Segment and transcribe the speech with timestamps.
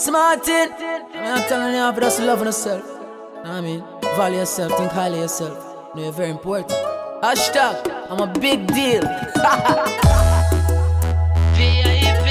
[0.00, 0.72] Smartin.
[1.12, 2.82] I'm telling you, but just loving yourself.
[3.44, 3.84] I mean?
[4.16, 5.94] Value yourself, think highly of yourself.
[5.94, 6.70] know you're very important.
[7.22, 7.76] Hashtag,
[8.08, 9.02] I'm a big deal.
[11.52, 12.26] VIP,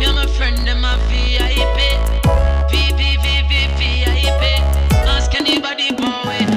[0.00, 1.78] you're my friend, I'm a VIP.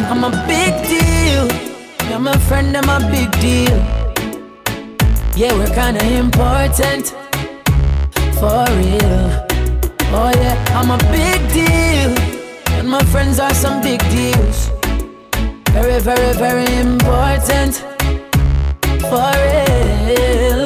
[0.09, 1.47] I'm a big deal.
[2.09, 3.77] You're my friend, I'm a big deal.
[5.35, 7.15] Yeah, we're kinda important.
[8.39, 9.50] For real.
[10.13, 12.11] Oh yeah, I'm a big deal.
[12.77, 14.69] And my friends are some big deals.
[15.71, 17.75] Very, very, very important.
[18.99, 20.65] For real.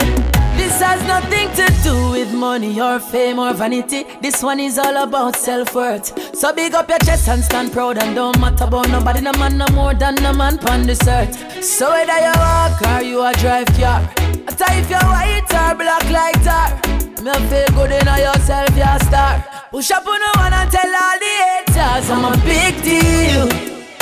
[0.57, 4.05] This has nothing to do with money or fame or vanity.
[4.19, 6.35] This one is all about self worth.
[6.35, 9.21] So big up your chest and stand proud and don't matter about nobody.
[9.21, 11.63] No man no more than no man on this earth.
[11.63, 16.09] So whether you walk or you a drive car, I if you're white or black
[16.09, 16.94] like tar.
[17.23, 19.43] Me feel good in yourself, you a star.
[19.71, 23.47] Push up on the one and tell all the haters I'm a big deal.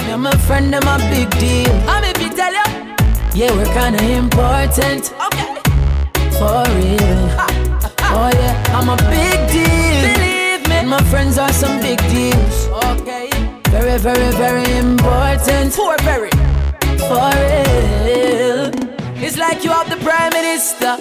[0.06, 1.72] Me and my friend, I'm a big deal.
[1.88, 2.94] I'm if you tell you,
[3.34, 5.14] yeah, we're kinda important.
[5.28, 5.56] Okay,
[6.38, 7.24] for real.
[8.18, 10.02] oh yeah, I'm a big deal.
[10.14, 12.68] Believe me, my friends are some big deals.
[13.00, 13.30] Okay,
[13.70, 15.74] very, very, very important.
[15.74, 16.32] For very,
[16.98, 18.72] for real.
[19.24, 20.98] It's like you have the prime minister,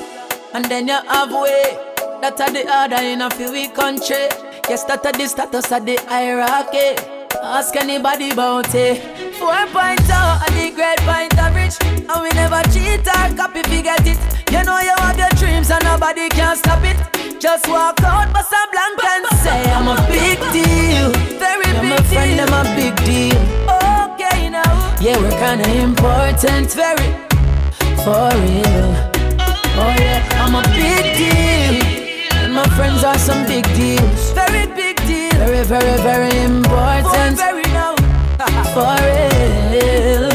[0.54, 1.91] and then you have way.
[2.22, 4.30] That are the order in a few country.
[4.70, 6.94] Yes, that are the status of the hierarchy.
[7.42, 9.02] Ask anybody about it.
[9.42, 11.74] 4.0 at the great point average.
[11.82, 14.14] And we never cheat or copy if you get it.
[14.54, 16.94] You know you have your dreams and nobody can stop it.
[17.42, 21.10] Just walk out, but some blank and say I'm a big deal.
[21.42, 22.46] Very big my friend, deal.
[22.46, 23.34] I'm a big deal.
[23.66, 24.70] Okay now.
[25.02, 26.70] Yeah, we're kinda important.
[26.70, 27.18] Very
[28.06, 29.10] for real.
[29.74, 30.11] Oh yeah,
[32.76, 34.32] friends are some big deals.
[34.32, 35.32] Very big deal.
[35.32, 37.38] Very, very, very important.
[37.38, 37.94] For very now.
[38.74, 40.28] For real.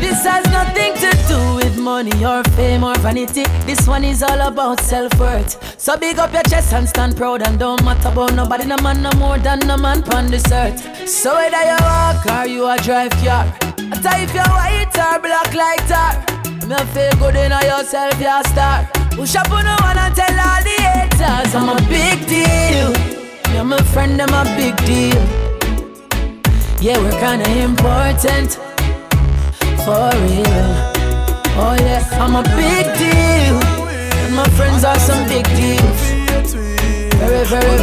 [0.00, 3.44] This has nothing to do with money or fame or vanity.
[3.64, 5.80] This one is all about self worth.
[5.80, 8.66] So big up your chest and stand proud and don't matter about nobody.
[8.66, 11.08] No man no more than no man on this earth.
[11.08, 13.46] So whether you walk or you a drive car,
[13.92, 16.12] I tell if you're white or black like tar.
[16.68, 19.05] Me feel good in yourself, you're a star.
[19.16, 22.92] Push up on the one and tell all the haters I'm a big deal.
[23.54, 25.22] You're my friend, I'm a big deal.
[26.82, 28.60] Yeah, we're kinda important.
[29.84, 30.68] For real.
[31.56, 33.56] Oh yeah, I'm a big deal.
[34.20, 36.00] And my friends are some big deals.
[37.16, 37.76] Very, very,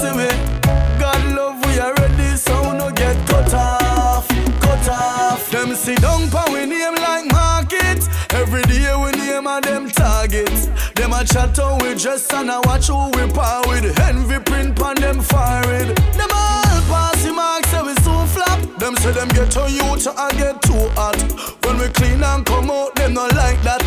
[0.00, 0.28] see we.
[0.98, 4.28] God love we already, so no get cut off,
[4.60, 5.50] cut off.
[5.50, 8.00] Them sit down pa we name like market.
[8.32, 10.68] Every day we name a them targets.
[10.96, 13.98] Them a chat on we dress and a watch who we par with.
[14.00, 15.88] Envy print pon them forehead.
[16.18, 18.60] Them all pass the mark, say we soon flop.
[18.78, 21.20] Them say them get on you to I get too hot.
[21.64, 23.82] When we clean and come out, them not like that.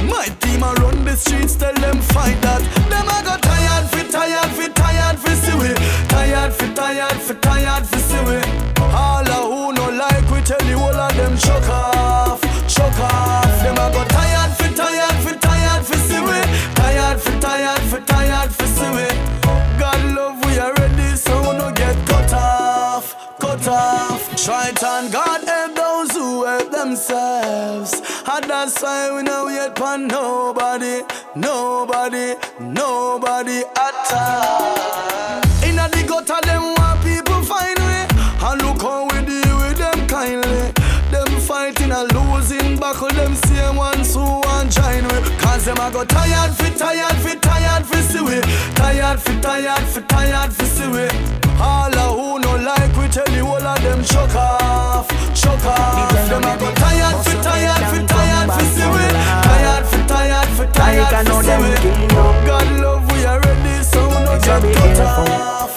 [23.63, 24.23] Cut off.
[24.83, 27.93] On God help those who help themselves.
[28.29, 31.01] And that's why we know yet for nobody,
[31.35, 35.41] nobody, nobody at all.
[35.63, 38.07] In the gutter, them want people find way.
[38.41, 40.73] And look how we deal with them kindly.
[41.11, 45.37] Them fighting and losing buckle them same ones who want join we.
[45.37, 48.41] Cause them a go tired, fit tired, fit tired, fit see we.
[48.75, 50.62] Tired, fit tired, fit tired, fit
[55.63, 58.49] tired, tired, tired.
[59.43, 61.23] Tired, tired, tired.
[62.45, 63.21] God love we
[63.83, 64.01] so
[65.03, 65.73] off.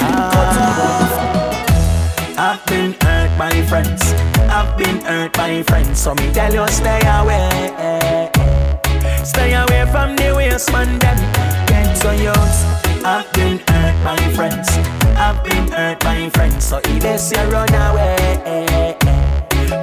[2.39, 4.03] I've been hurt by friends.
[4.51, 6.01] I've been hurt by friends.
[6.01, 8.31] So me tell you stay away.
[9.25, 10.99] Stay away from the waste man.
[11.67, 12.65] Get so yours.
[13.05, 14.69] I've been hurt by friends.
[15.17, 16.65] I've been hurt by friends.
[16.65, 19.26] So if they say run away.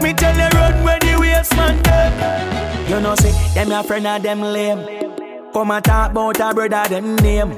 [0.02, 2.90] Me tell you run when the waste man them.
[2.90, 5.12] You know see them your friend and them lame.
[5.54, 7.50] Come and talk about a brother them name.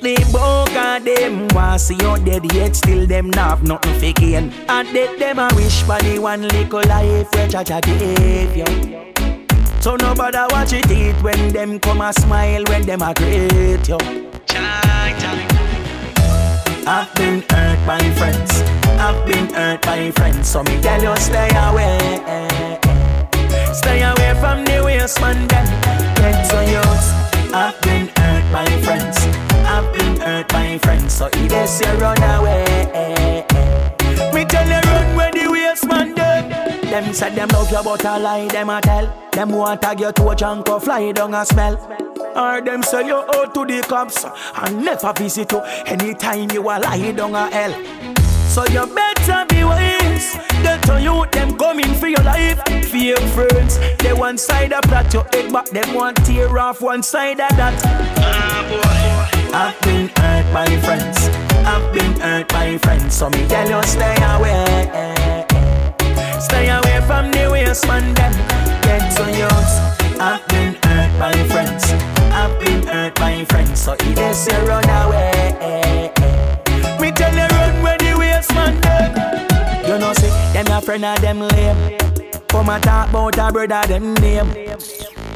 [0.00, 4.12] The book of them want see you dead yet still them not have nothing for
[4.20, 4.52] gain.
[4.68, 8.66] And dead them a wish for the one little life where Jah Jah gave you.
[9.80, 13.98] So nobody watch it eat when them come a smile when them a greet you.
[16.90, 18.77] I've been hurt by friends.
[18.96, 20.48] I've been hurt by friends.
[20.48, 21.98] So me tell you stay away.
[23.72, 25.66] Stay away from the waste man them.
[26.16, 27.54] Get so youth.
[27.54, 29.18] I've been hurt by friends.
[29.66, 31.14] I've been hurt by friends.
[31.14, 33.44] So it is you run away.
[34.34, 36.50] Me tell you run where the waste man them.
[36.90, 39.06] Them said them love you but a lie them a tell.
[39.32, 41.76] Them want tag you to a junk or fly down a smell.
[42.34, 46.78] Or them say you out to the cops and never visit you anytime you a
[46.78, 48.07] lie down a hell.
[48.58, 50.34] So you better be wise.
[50.64, 52.60] Get to you, them coming for your life.
[52.90, 57.04] Fear friends, they one side of that your head back, them want tear off one
[57.04, 57.80] side of that.
[58.18, 61.28] Ah boy, I've been hurt by friends.
[61.70, 63.14] I've been hurt by friends.
[63.14, 65.06] So me tell you stay away.
[66.40, 68.32] Stay away from the waste man them.
[68.82, 69.72] Get to yours.
[70.18, 71.84] I've been hurt by friends.
[72.34, 73.80] I've been hurt by friends.
[73.80, 74.87] So it is you run
[80.88, 81.98] friend of them lame.
[82.48, 84.48] Come and talk about a brother them name.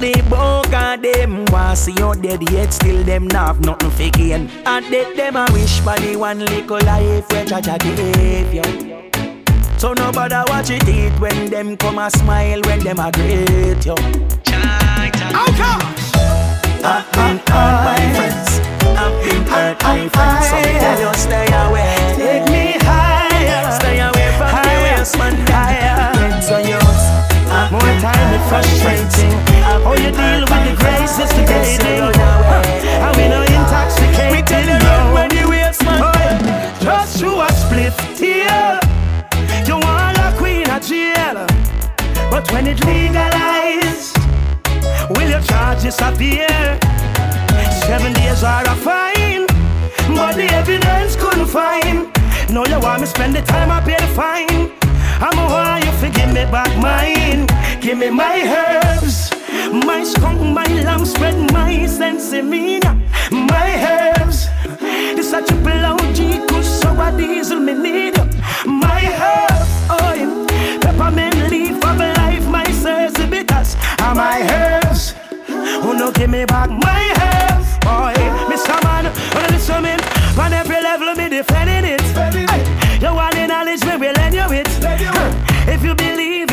[0.00, 4.08] The book of them want see you dead yet still them not have nothing for
[4.16, 4.48] gain.
[4.64, 8.62] And dead them a wish for the one little life where Jah gave you.
[9.76, 13.92] So nobody watch it eat when them come a smile when them a greet you.
[13.92, 14.22] Okay.
[16.82, 18.48] I've been hurt by friends.
[18.96, 20.48] I've been hurt by friends.
[20.48, 21.92] So me tell you stay away.
[22.16, 22.81] Take me
[25.02, 25.18] Higher.
[25.18, 25.34] man.
[25.50, 26.30] Higher.
[26.30, 27.02] Get so yours.
[27.72, 29.32] More time is frustrating.
[29.82, 32.21] How you deal with the grace is
[56.50, 57.46] back mine.
[57.80, 59.30] Give me my herbs.
[59.72, 62.92] My skunk, my lamb's bread, my sensimena,
[63.30, 64.48] my herbs.
[65.16, 68.16] This a triple OG, good so a diesel me need.
[68.66, 70.78] My herbs, oh yeah.
[70.80, 75.14] Peppermint leaf of life, my cerasee bitters, are my herbs.
[75.46, 78.14] Who Oh no, give me back my herbs, boy.
[78.48, 78.58] Man,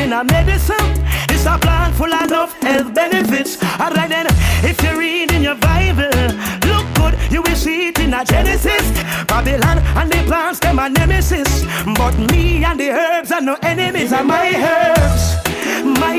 [0.09, 3.61] in a medicine, it's a plant full of enough health benefits.
[3.79, 4.25] Alright then,
[4.65, 6.09] if you read in your Bible,
[6.65, 8.89] look good, you will see it in a Genesis.
[9.27, 11.63] Babylon and the plants, them are nemesis.
[11.95, 15.35] But me and the herbs are no enemies, are my herbs.
[15.99, 16.18] My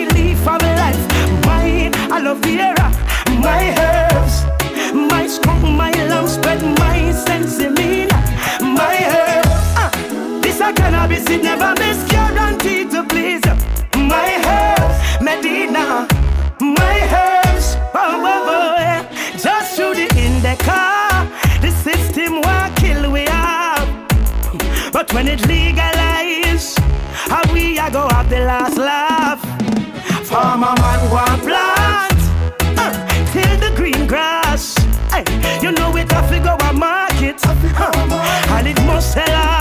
[39.21, 39.60] and it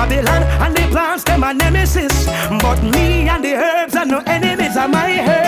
[0.00, 2.24] Babylon and the plants, them my nemesis.
[2.62, 5.39] But me and the herbs are no enemies, are my herbs.